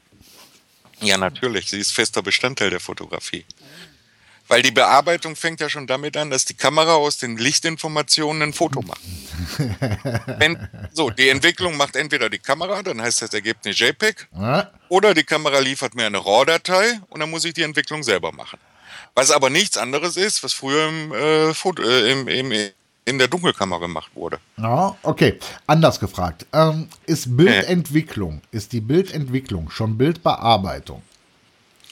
[1.02, 3.46] Ja, natürlich, sie ist fester Bestandteil der Fotografie.
[4.54, 8.54] Weil die Bearbeitung fängt ja schon damit an, dass die Kamera aus den Lichtinformationen ein
[8.54, 9.02] Foto macht.
[10.38, 14.28] Wenn, so, die Entwicklung macht entweder die Kamera, dann heißt das Ergebnis JPEG?
[14.90, 18.60] Oder die Kamera liefert mir eine RAW-Datei und dann muss ich die Entwicklung selber machen.
[19.16, 22.70] Was aber nichts anderes ist, was früher im, äh, Foto, äh, im, im,
[23.06, 24.38] in der Dunkelkammer gemacht wurde.
[24.58, 25.40] Ja, okay.
[25.66, 26.46] Anders gefragt.
[26.54, 31.02] Ähm, ist Bildentwicklung, ist die Bildentwicklung schon Bildbearbeitung?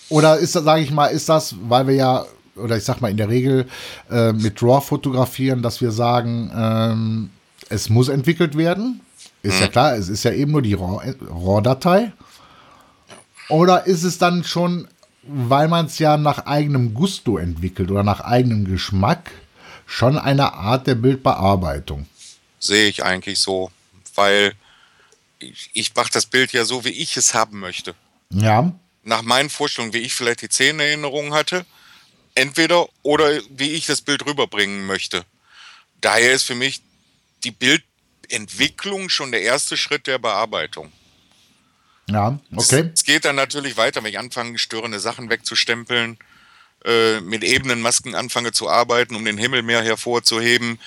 [0.09, 3.09] Oder ist das, sage ich mal, ist das, weil wir ja, oder ich sag mal
[3.11, 3.67] in der Regel
[4.09, 7.29] äh, mit RAW fotografieren, dass wir sagen, ähm,
[7.69, 9.01] es muss entwickelt werden?
[9.43, 12.11] Ist ja klar, es ist ja eben nur die RAW- RAW-Datei.
[13.49, 14.87] Oder ist es dann schon,
[15.23, 19.31] weil man es ja nach eigenem Gusto entwickelt oder nach eigenem Geschmack,
[19.85, 22.05] schon eine Art der Bildbearbeitung?
[22.59, 23.71] Sehe ich eigentlich so,
[24.15, 24.53] weil
[25.39, 27.95] ich, ich mache das Bild ja so, wie ich es haben möchte.
[28.29, 28.71] Ja,
[29.03, 31.65] Nach meinen Vorstellungen, wie ich vielleicht die Szenenerinnerung hatte,
[32.35, 35.23] entweder oder wie ich das Bild rüberbringen möchte.
[36.01, 36.81] Daher ist für mich
[37.43, 40.91] die Bildentwicklung schon der erste Schritt der Bearbeitung.
[42.07, 42.89] ja, okay.
[42.93, 46.17] Es geht dann natürlich weiter, wenn ich anfange, störende Sachen wegzustempeln,
[46.85, 50.79] äh, mit ebenen Masken anfange zu arbeiten, um den Himmel mehr hervorzuheben.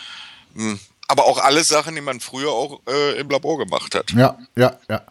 [0.54, 0.80] Hm.
[1.07, 4.11] Aber auch alles Sachen, die man früher auch äh, im Labor gemacht hat.
[4.12, 5.02] Ja, ja, ja.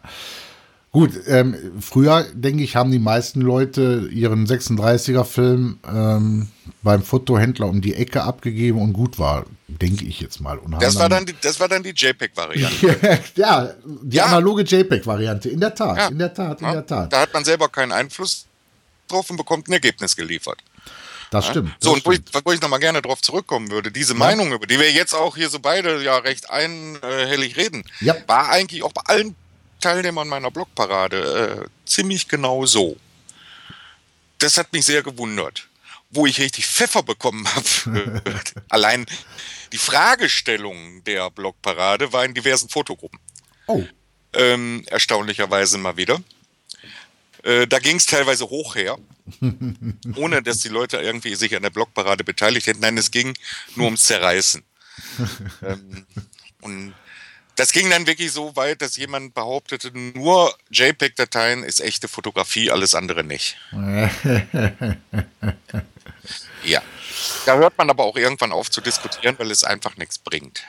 [0.94, 6.48] Gut, ähm, früher, denke ich, haben die meisten Leute ihren 36er-Film ähm,
[6.84, 10.60] beim Fotohändler um die Ecke abgegeben und gut war, denke ich jetzt mal.
[10.78, 13.20] Das war dann die, das war dann die JPEG-Variante.
[13.34, 14.26] ja, die Ja.
[14.26, 16.06] analoge JPEG-Variante, in der Tat, Ja.
[16.06, 17.12] in der Tat, in Ja, der Tat.
[17.12, 18.46] Da hat man selber keinen Einfluss
[19.08, 20.58] drauf und bekommt ein Ergebnis geliefert.
[21.32, 21.72] Das stimmt.
[21.80, 24.68] So, das und wo ich, wo ich nochmal gerne drauf zurückkommen würde, diese Meinung, über
[24.68, 28.14] die wir jetzt auch hier so beide ja recht einhellig reden, Ja.
[28.28, 29.34] war eigentlich auch bei allen
[29.84, 32.96] Teilnehmern meiner Blogparade äh, ziemlich genau so.
[34.38, 35.68] Das hat mich sehr gewundert.
[36.08, 38.32] Wo ich richtig Pfeffer bekommen habe,
[38.70, 39.04] allein
[39.72, 43.18] die Fragestellung der Blogparade war in diversen Fotogruppen.
[43.66, 43.84] Oh,
[44.32, 46.18] Ähm, erstaunlicherweise mal wieder.
[47.42, 48.96] Äh, da ging es teilweise hoch her,
[50.16, 52.80] ohne dass die Leute irgendwie sich an der Blockparade beteiligt hätten.
[52.80, 53.36] Nein, es ging
[53.76, 54.62] nur ums Zerreißen.
[55.62, 56.06] ähm,
[56.62, 56.94] und
[57.56, 62.94] das ging dann wirklich so weit, dass jemand behauptete, nur JPEG-Dateien ist echte Fotografie, alles
[62.94, 63.56] andere nicht.
[66.64, 66.82] ja.
[67.46, 70.62] Da hört man aber auch irgendwann auf zu diskutieren, weil es einfach nichts bringt.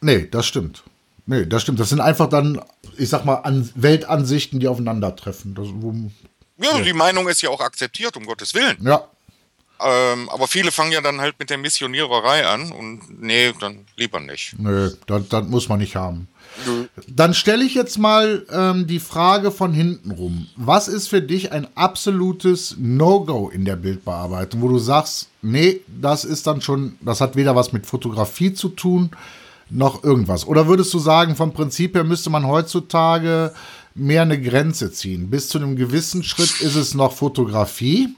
[0.00, 0.82] nee, das stimmt.
[1.26, 1.80] Nee, das stimmt.
[1.80, 2.60] Das sind einfach dann,
[2.96, 5.54] ich sag mal, an Weltansichten, die aufeinandertreffen.
[5.54, 5.92] Das, wo,
[6.58, 8.76] Ja, die Meinung ist ja auch akzeptiert, um Gottes Willen.
[8.80, 9.08] ja,
[9.78, 14.20] Ähm, aber viele fangen ja dann halt mit der Missioniererei an und nee, dann lieber
[14.20, 14.58] nicht.
[14.58, 16.28] Nö, das, das muss man nicht haben.
[17.08, 20.46] Dann stelle ich jetzt mal ähm, die Frage von hinten rum.
[20.56, 26.24] Was ist für dich ein absolutes No-Go in der Bildbearbeitung, wo du sagst, nee, das
[26.24, 29.10] ist dann schon, das hat weder was mit Fotografie zu tun,
[29.68, 30.46] noch irgendwas?
[30.46, 33.52] Oder würdest du sagen, vom Prinzip her müsste man heutzutage
[33.94, 35.28] mehr eine Grenze ziehen?
[35.28, 38.14] Bis zu einem gewissen Schritt ist es noch Fotografie.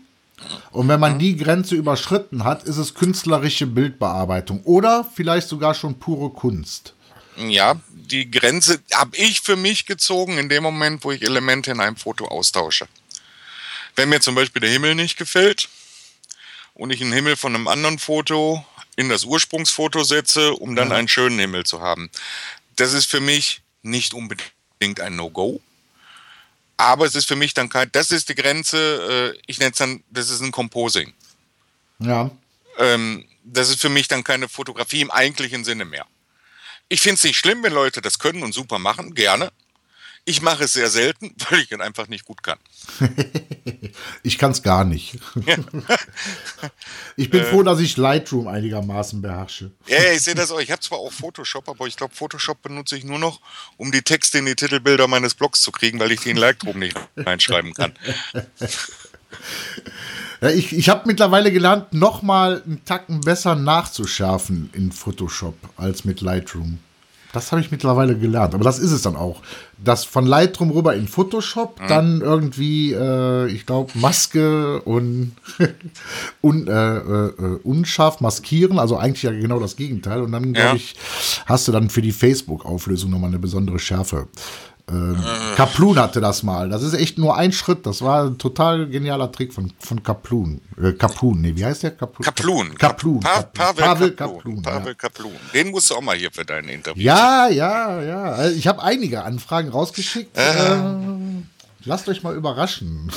[0.70, 5.98] Und wenn man die Grenze überschritten hat, ist es künstlerische Bildbearbeitung oder vielleicht sogar schon
[5.98, 6.94] pure Kunst.
[7.36, 11.80] Ja, die Grenze habe ich für mich gezogen in dem Moment, wo ich Elemente in
[11.80, 12.88] einem Foto austausche.
[13.96, 15.68] Wenn mir zum Beispiel der Himmel nicht gefällt
[16.74, 18.64] und ich einen Himmel von einem anderen Foto
[18.96, 22.10] in das Ursprungsfoto setze, um dann einen schönen Himmel zu haben.
[22.76, 25.60] Das ist für mich nicht unbedingt ein No-Go.
[26.78, 29.78] Aber es ist für mich dann kein, das ist die Grenze, äh, ich nenne es
[29.78, 31.12] dann, das ist ein Composing.
[31.98, 32.30] Ja.
[32.78, 36.06] Ähm, das ist für mich dann keine Fotografie im eigentlichen Sinne mehr.
[36.88, 39.52] Ich finde es nicht schlimm, wenn Leute das können und super machen, gerne.
[40.28, 42.58] Ich mache es sehr selten, weil ich es einfach nicht gut kann.
[44.22, 45.18] ich kann es gar nicht.
[47.16, 47.44] ich bin Äh.
[47.44, 49.70] froh, dass ich Lightroom einigermaßen beherrsche.
[49.86, 50.60] Ja, ja, ich sehe das auch.
[50.60, 53.40] Ich habe zwar auch Photoshop, aber ich glaube, Photoshop benutze ich nur noch,
[53.78, 56.78] um die Texte in die Titelbilder meines Blogs zu kriegen, weil ich die in Lightroom
[56.78, 57.94] nicht reinschreiben kann.
[60.42, 66.04] Ja, ich ich habe mittlerweile gelernt, noch mal einen Tacken besser nachzuschärfen in Photoshop als
[66.04, 66.78] mit Lightroom.
[67.32, 68.54] Das habe ich mittlerweile gelernt.
[68.54, 69.42] Aber das ist es dann auch.
[69.84, 75.32] Das von Lightroom rüber in Photoshop, dann irgendwie, äh, ich glaube, Maske und
[76.42, 78.78] un, äh, äh, unscharf maskieren.
[78.78, 80.22] Also eigentlich ja genau das Gegenteil.
[80.22, 80.74] Und dann, glaube Ja.
[80.74, 80.96] ich,
[81.46, 84.26] hast du dann für die Facebook-Auflösung nochmal eine besondere Schärfe.
[84.90, 85.22] Ähm,
[85.56, 86.68] Kaplun hatte das mal.
[86.68, 87.86] Das ist echt nur ein Schritt.
[87.86, 90.60] Das war ein total genialer Trick von, von Kaplun.
[90.82, 91.90] Äh, Kaplun, nee, wie heißt der?
[91.92, 92.24] Kaplun.
[92.24, 92.74] Kaplun.
[92.74, 93.20] Kaplun.
[93.20, 93.42] Pa.
[93.42, 94.62] Pavel, Pavel Kaplun.
[94.62, 94.62] Kaplun.
[94.62, 95.32] Pavel Kaplun.
[95.52, 97.02] Den musst du auch mal hier für dein Interview.
[97.02, 98.22] Ja, ja, ja.
[98.32, 100.36] Also ich habe einige Anfragen rausgeschickt.
[100.36, 100.76] Äh,
[101.88, 103.10] lasst euch mal überraschen.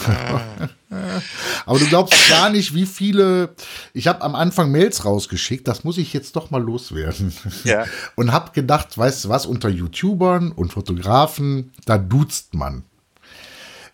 [1.65, 3.53] Aber du glaubst gar nicht, wie viele.
[3.93, 5.67] Ich habe am Anfang Mails rausgeschickt.
[5.67, 7.33] Das muss ich jetzt doch mal loswerden.
[7.63, 7.85] Ja.
[8.15, 12.83] Und habe gedacht, weißt du was, unter YouTubern und Fotografen, da duzt man.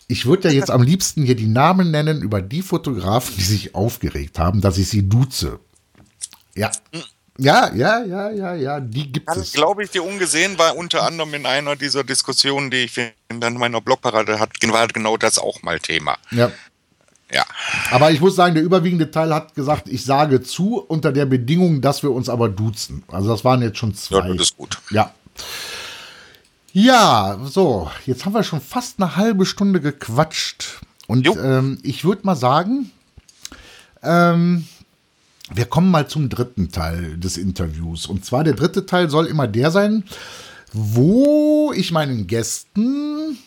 [0.07, 3.75] Ich würde ja jetzt am liebsten hier die Namen nennen über die Fotografen, die sich
[3.75, 5.59] aufgeregt haben, dass ich sie duze.
[6.55, 6.71] Ja.
[7.37, 9.53] Ja, ja, ja, ja, ja, die gibt Kann, es.
[9.53, 13.79] glaube ich, dir ungesehen war unter anderem in einer dieser Diskussionen, die ich in meiner
[13.81, 16.17] Blogparade hatte, war genau das auch mal Thema.
[16.31, 16.51] Ja.
[17.31, 17.45] Ja.
[17.91, 21.81] Aber ich muss sagen, der überwiegende Teil hat gesagt, ich sage zu, unter der Bedingung,
[21.81, 23.03] dass wir uns aber duzen.
[23.09, 24.27] Also das waren jetzt schon Ja, zwei.
[24.29, 24.77] das ist gut.
[24.91, 25.13] Ja.
[26.71, 30.79] Ja, so, jetzt haben wir schon fast eine halbe Stunde gequatscht.
[31.07, 32.91] Und ähm, ich würde mal sagen,
[34.03, 34.67] ähm,
[35.53, 38.07] wir kommen mal zum dritten Teil des Interviews.
[38.07, 40.03] Und zwar der dritte Teil soll immer der sein,
[40.73, 43.37] wo ich meinen Gästen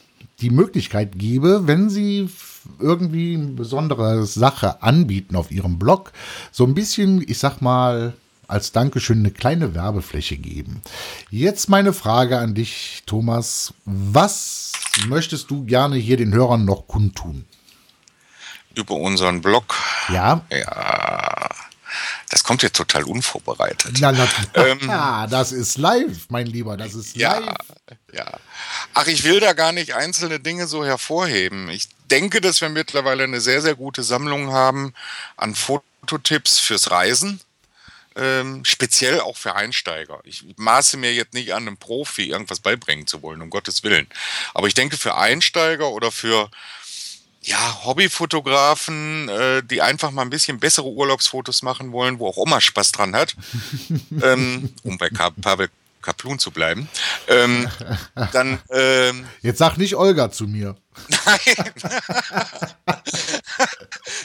[0.41, 2.31] die Möglichkeit gebe, wenn sie
[2.79, 6.13] irgendwie eine besondere Sache anbieten auf ihrem Blog,
[6.51, 8.15] so ein bisschen, ich sag mal,
[8.49, 10.83] als Dankeschön eine kleine Werbefläche geben.
[11.31, 13.73] Jetzt meine Frage an dich, Thomas.
[13.85, 14.73] Was
[15.07, 17.45] möchtest du gerne hier den Hörern noch kundtun?
[18.75, 19.75] Über unseren Blog.
[20.09, 20.45] Ja?
[20.51, 21.49] Ja.
[22.31, 23.96] Das kommt jetzt total unvorbereitet.
[24.00, 24.12] Na,
[24.55, 24.79] Ähm.
[24.90, 27.57] ah, das ist live, mein Lieber, das ist Ja, live.
[28.12, 28.26] ja.
[28.94, 31.68] Ach, ich will da gar nicht einzelne Dinge so hervorheben.
[31.70, 34.94] Ich denke, dass wir mittlerweile eine sehr, sehr gute Sammlung haben
[35.37, 37.40] an Fototipps fürs Reisen.
[38.16, 40.20] Ähm, speziell auch für Einsteiger.
[40.24, 44.09] Ich maße mir jetzt nicht an, einem Profi irgendwas beibringen zu wollen, um Gottes Willen.
[44.53, 46.50] Aber ich denke, für Einsteiger oder für
[47.42, 52.61] ja, Hobbyfotografen, äh, die einfach mal ein bisschen bessere Urlaubsfotos machen wollen, wo auch Oma
[52.61, 53.35] Spaß dran hat,
[54.22, 55.70] ähm, um bei Ka Pavel
[56.03, 56.88] Kaplun zu bleiben,
[57.29, 57.68] ähm,
[58.33, 60.76] dann ähm, Jetzt sag nicht Olga zu mir.
[61.09, 61.72] Nein.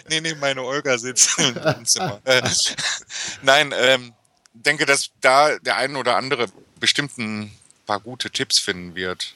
[0.09, 2.21] nee, nee, meine Olga sitzt im Wohnzimmer.
[2.23, 2.41] Äh,
[3.41, 4.13] nein, ähm,
[4.53, 6.47] denke, dass da der ein oder andere
[6.79, 7.51] bestimmt ein
[7.85, 9.33] paar gute Tipps finden wird.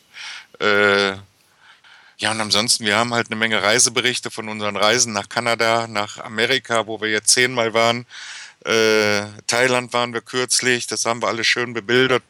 [0.59, 1.17] Äh,
[2.19, 6.17] ja, und ansonsten, wir haben halt eine Menge Reiseberichte von unseren Reisen nach Kanada, nach
[6.17, 8.05] Amerika, wo wir jetzt zehnmal waren.
[8.65, 12.23] Äh, Thailand waren wir kürzlich, das haben wir alles schön bebildert,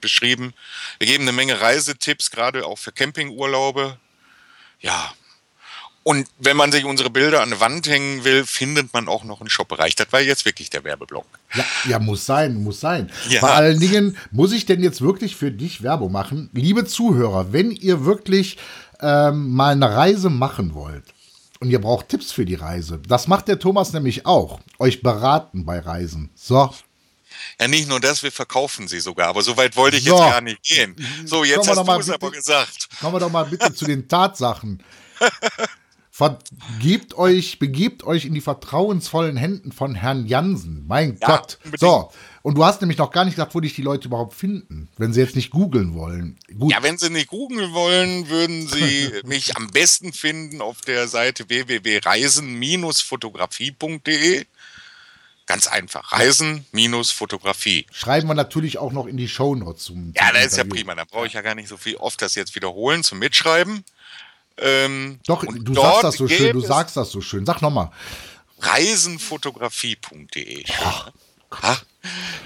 [0.00, 0.54] beschrieben.
[0.98, 3.98] Wir geben eine Menge Reisetipps, gerade auch für Campingurlaube.
[4.80, 5.12] Ja.
[6.02, 9.40] Und wenn man sich unsere Bilder an die Wand hängen will, findet man auch noch
[9.40, 9.96] einen Shopbereich.
[9.96, 11.26] Das war jetzt wirklich der Werbeblock.
[11.52, 13.10] Ja, ja, muss sein, muss sein.
[13.28, 13.40] Ja.
[13.40, 16.48] Vor allen Dingen muss ich denn jetzt wirklich für dich Werbung machen.
[16.52, 18.56] Liebe Zuhörer, wenn ihr wirklich
[19.00, 21.04] ähm, mal eine Reise machen wollt,
[21.60, 23.00] und ihr braucht Tipps für die Reise.
[23.06, 24.60] Das macht der Thomas nämlich auch.
[24.78, 26.30] Euch beraten bei Reisen.
[26.34, 26.72] So.
[27.60, 30.16] Ja, nicht nur das, wir verkaufen sie sogar, aber so weit wollte ich so.
[30.16, 30.96] jetzt gar nicht gehen.
[31.24, 32.88] So, jetzt hast du es aber gesagt.
[33.00, 34.82] Kommen wir doch mal bitte zu den Tatsachen.
[36.10, 40.84] Vergebt euch, begebt euch in die vertrauensvollen Händen von Herrn Jansen.
[40.86, 41.58] Mein ja, Gott.
[41.64, 41.80] Unbedingt.
[41.80, 42.10] So,
[42.46, 45.12] und du hast nämlich noch gar nicht gesagt, wo dich die Leute überhaupt finden, wenn
[45.12, 46.38] sie jetzt nicht googeln wollen.
[46.56, 46.70] Gut.
[46.70, 51.48] Ja, wenn sie nicht googeln wollen, würden sie mich am besten finden auf der Seite
[51.48, 54.46] www.reisen-fotografie.de.
[55.46, 56.12] Ganz einfach.
[56.12, 57.84] Reisen-Fotografie.
[57.90, 60.12] Schreiben wir natürlich auch noch in die Shownotes zum.
[60.14, 60.94] Ja, das ist ja prima.
[60.94, 63.84] Da brauche ich ja gar nicht so viel oft das jetzt wiederholen zum Mitschreiben.
[64.58, 66.52] Ähm, Doch, du sagst das so schön.
[66.52, 67.44] Du sagst das so schön.
[67.44, 67.90] Sag nochmal.
[68.60, 70.64] Reisenfotografie.de.
[71.50, 71.80] Ha?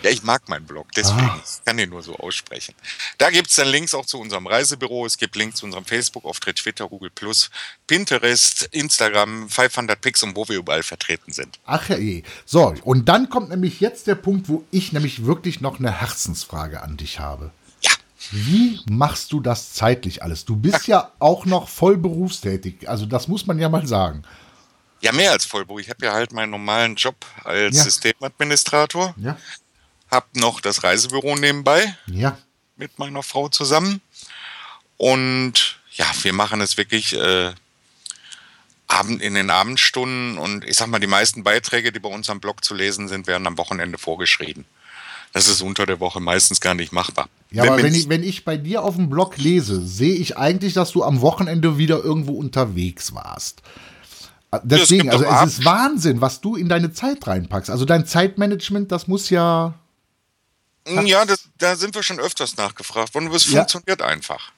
[0.03, 1.41] Ja, ich mag meinen Blog, deswegen ah.
[1.45, 2.75] ich kann den nur so aussprechen.
[3.19, 6.57] Da gibt es dann Links auch zu unserem Reisebüro, es gibt Links zu unserem Facebook-Auftritt,
[6.57, 7.51] Twitter, Google Plus,
[7.87, 11.59] Pinterest, Instagram, 500 Pix und wo wir überall vertreten sind.
[11.67, 12.23] Ach ja, eh.
[12.45, 16.83] So, und dann kommt nämlich jetzt der Punkt, wo ich nämlich wirklich noch eine Herzensfrage
[16.83, 17.51] an dich habe.
[17.81, 17.91] Ja.
[18.31, 20.45] Wie machst du das zeitlich alles?
[20.45, 24.23] Du bist ja, ja auch noch voll berufstätig, also das muss man ja mal sagen.
[25.01, 25.81] Ja, mehr als Vollberuf.
[25.81, 27.85] Ich habe ja halt meinen normalen Job als ja.
[27.85, 29.15] Systemadministrator.
[29.17, 29.37] Ja.
[30.11, 31.97] Hab noch das Reisebüro nebenbei.
[32.07, 32.37] Ja.
[32.77, 34.01] Mit meiner Frau zusammen.
[34.97, 37.53] Und ja, wir machen es wirklich äh,
[38.87, 40.37] Abend in den Abendstunden.
[40.37, 43.27] Und ich sag mal, die meisten Beiträge, die bei uns am Blog zu lesen sind,
[43.27, 44.67] werden am Wochenende vorgeschrieben.
[45.33, 47.29] Das ist unter der Woche meistens gar nicht machbar.
[47.51, 50.37] Ja, wenn aber wenn ich, wenn ich bei dir auf dem Blog lese, sehe ich
[50.37, 53.63] eigentlich, dass du am Wochenende wieder irgendwo unterwegs warst.
[54.65, 57.71] Deswegen, also es ist Wahnsinn, was du in deine Zeit reinpackst.
[57.71, 59.75] Also dein Zeitmanagement, das muss ja.
[60.89, 63.31] Mm, ja, das, da sind wir schon öfters nachgefragt worden.
[63.33, 63.59] Es ja.
[63.59, 64.53] funktioniert einfach.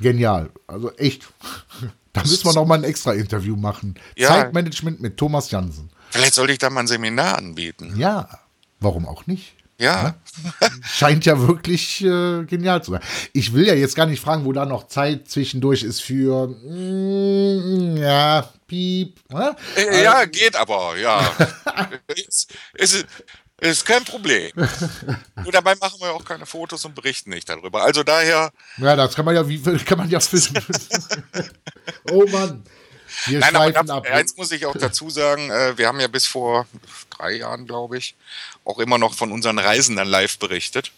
[0.00, 0.50] Genial.
[0.66, 1.28] Also echt.
[2.14, 3.94] Da müssen wir noch mal ein extra Interview machen.
[4.16, 4.28] Ja.
[4.28, 5.90] Zeitmanagement mit Thomas Jansen.
[6.10, 7.94] Vielleicht sollte ich da mal ein Seminar anbieten.
[7.96, 8.40] Ja,
[8.80, 9.54] warum auch nicht?
[9.78, 10.16] Ja.
[10.82, 13.00] Scheint ja wirklich äh, genial zu sein.
[13.32, 17.96] Ich will ja jetzt gar nicht fragen, wo da noch Zeit zwischendurch ist für mm,
[17.96, 19.20] ja, piep.
[19.30, 19.54] Ne?
[19.76, 20.30] Äh, ja, ähm.
[20.32, 21.32] geht aber, ja.
[22.08, 23.06] ist, ist,
[23.60, 24.50] ist kein Problem.
[24.56, 27.82] Nur dabei machen wir auch keine Fotos und berichten nicht darüber.
[27.84, 28.52] Also daher.
[28.78, 30.58] Ja, das kann man ja, wie kann man ja wissen.
[32.10, 32.64] oh Mann.
[33.26, 34.06] Wir Nein, aber ab.
[34.10, 36.66] eins muss ich auch dazu sagen, äh, wir haben ja bis vor
[37.10, 38.14] drei Jahren, glaube ich,
[38.68, 40.92] auch immer noch von unseren Reisen dann live berichtet.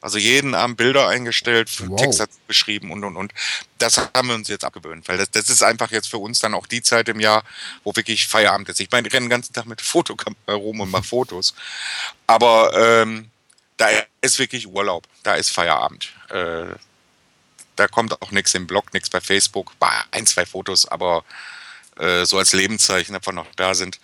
[0.00, 1.98] Also jeden Abend Bilder eingestellt, wow.
[1.98, 3.32] Text beschrieben und und und.
[3.78, 6.54] Das haben wir uns jetzt abgewöhnt, weil das, das ist einfach jetzt für uns dann
[6.54, 7.42] auch die Zeit im Jahr,
[7.82, 8.78] wo wirklich Feierabend ist.
[8.78, 11.54] Ich meine, ich renne den ganzen Tag mit Fotokamera rum und mache Fotos.
[12.26, 13.30] Aber ähm,
[13.78, 13.88] da
[14.20, 16.12] ist wirklich Urlaub, da ist Feierabend.
[16.28, 16.74] Äh,
[17.74, 19.72] da kommt auch nichts im Blog, nichts bei Facebook,
[20.10, 21.24] ein, zwei Fotos, aber
[21.98, 23.98] äh, so als Lebenszeichen einfach noch da sind.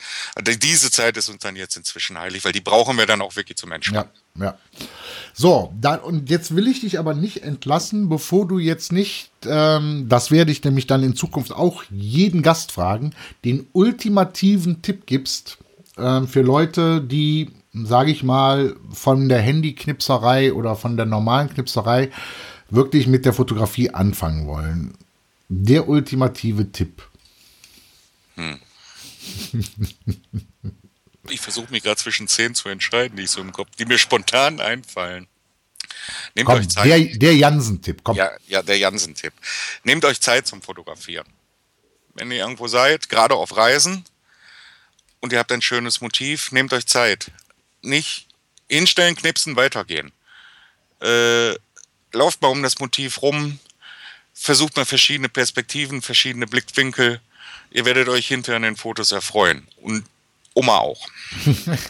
[0.62, 3.58] Diese Zeit ist uns dann jetzt inzwischen heilig, weil die brauchen wir dann auch wirklich
[3.58, 4.10] zum Entspannen.
[4.36, 4.58] Ja, ja.
[5.34, 10.06] So, dann, und jetzt will ich dich aber nicht entlassen, bevor du jetzt nicht, ähm,
[10.08, 15.58] das werde ich nämlich dann in Zukunft auch jeden Gast fragen, den ultimativen Tipp gibst
[15.98, 22.10] ähm, für Leute, die, sage ich mal, von der Handyknipserei oder von der normalen Knipserei
[22.70, 24.94] wirklich mit der Fotografie anfangen wollen.
[25.48, 27.02] Der ultimative Tipp.
[28.36, 28.60] Hm.
[31.28, 33.98] ich versuche mich gerade zwischen zehn zu entscheiden, die ich so im Kopf, die mir
[33.98, 35.26] spontan einfallen.
[36.34, 36.86] Nehmt komm, euch Zeit.
[36.86, 38.16] Der, der Jansen-Tipp, komm.
[38.16, 39.32] Ja, ja der Jansen-Tipp.
[39.84, 41.26] Nehmt euch Zeit zum Fotografieren.
[42.14, 44.04] Wenn ihr irgendwo seid, gerade auf Reisen
[45.20, 47.30] und ihr habt ein schönes Motiv, nehmt euch Zeit.
[47.82, 48.28] Nicht
[48.68, 50.12] hinstellen, knipsen, weitergehen.
[51.00, 51.54] Äh,
[52.12, 53.58] lauft mal um das Motiv rum,
[54.34, 57.20] versucht mal verschiedene Perspektiven, verschiedene Blickwinkel
[57.72, 59.66] Ihr werdet euch hinterher an den Fotos erfreuen.
[59.80, 60.04] Und
[60.54, 61.00] Oma auch.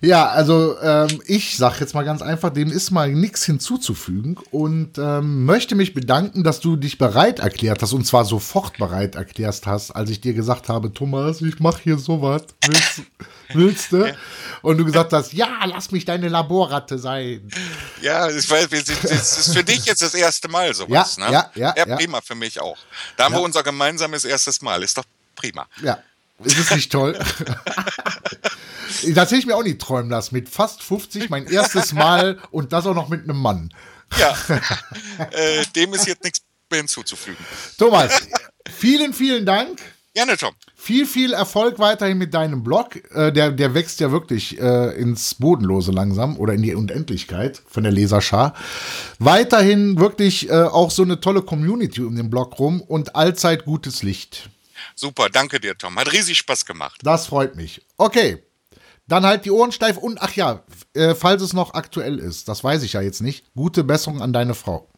[0.00, 4.98] ja, also ähm, ich sag jetzt mal ganz einfach, dem ist mal nichts hinzuzufügen und
[4.98, 9.66] ähm, möchte mich bedanken, dass du dich bereit erklärt hast und zwar sofort bereit erklärt
[9.66, 12.42] hast, als ich dir gesagt habe, Thomas, ich mache hier sowas.
[12.66, 13.02] Willst,
[13.54, 14.14] willst du?
[14.62, 17.48] Und du gesagt hast, ja, lass mich deine Laborratte sein.
[18.02, 21.16] Ja, ich weiß, das ist für dich jetzt das erste Mal sowas.
[21.16, 21.32] Ja, ne?
[21.32, 22.78] ja, ja, ja, prima für mich auch.
[23.16, 23.38] Da haben ja.
[23.38, 24.82] wir unser gemeinsames erstes Mal.
[24.82, 25.04] Ist doch
[25.34, 25.66] prima.
[25.82, 25.98] Ja,
[26.44, 27.18] ist es nicht toll?
[29.14, 30.34] das hätte ich mir auch nicht träumen lassen.
[30.34, 33.72] Mit fast 50 mein erstes Mal und das auch noch mit einem Mann.
[34.18, 34.36] Ja,
[35.30, 37.44] äh, dem ist jetzt nichts mehr hinzuzufügen.
[37.78, 38.12] Thomas,
[38.68, 39.80] vielen, vielen Dank.
[40.12, 40.54] Gerne, Tom.
[40.74, 42.96] Viel, viel Erfolg weiterhin mit deinem Blog.
[43.14, 47.84] Äh, der, der wächst ja wirklich äh, ins Bodenlose langsam oder in die Unendlichkeit von
[47.84, 48.54] der Leserschar.
[49.20, 54.02] Weiterhin wirklich äh, auch so eine tolle Community um den Blog rum und allzeit gutes
[54.02, 54.50] Licht.
[54.94, 55.98] Super, danke dir, Tom.
[55.98, 57.00] Hat riesig Spaß gemacht.
[57.02, 57.86] Das freut mich.
[57.96, 58.42] Okay.
[59.06, 60.62] Dann halt die Ohren steif und ach ja,
[60.94, 63.44] äh, falls es noch aktuell ist, das weiß ich ja jetzt nicht.
[63.54, 64.88] Gute Besserung an deine Frau.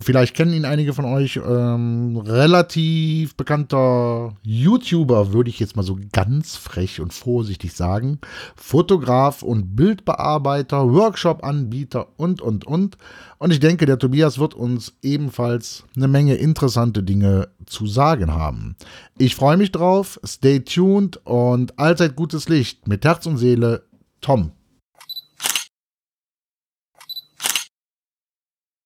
[0.00, 1.36] Vielleicht kennen ihn einige von euch.
[1.44, 8.18] Ähm, relativ bekannter YouTuber, würde ich jetzt mal so ganz frech und vorsichtig sagen.
[8.56, 12.96] Fotograf und Bildbearbeiter, Workshop-Anbieter und, und, und.
[13.38, 18.76] Und ich denke, der Tobias wird uns ebenfalls eine Menge interessante Dinge zu sagen haben.
[19.18, 20.20] Ich freue mich drauf.
[20.24, 23.82] Stay tuned und allzeit gutes Licht mit Herz und Seele.
[24.20, 24.52] Tom.